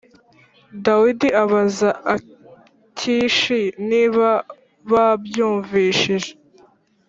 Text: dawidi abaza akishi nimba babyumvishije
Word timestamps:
dawidi 0.85 1.29
abaza 1.43 1.89
akishi 2.15 3.61
nimba 3.87 4.29
babyumvishije 4.91 6.31